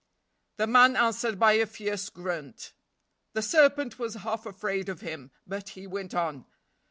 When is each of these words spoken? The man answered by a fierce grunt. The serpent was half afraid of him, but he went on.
The 0.57 0.65
man 0.65 0.95
answered 0.95 1.37
by 1.37 1.51
a 1.51 1.67
fierce 1.67 2.09
grunt. 2.09 2.73
The 3.33 3.43
serpent 3.43 3.99
was 3.99 4.15
half 4.15 4.47
afraid 4.47 4.89
of 4.89 5.01
him, 5.01 5.29
but 5.45 5.69
he 5.69 5.85
went 5.85 6.15
on. 6.15 6.47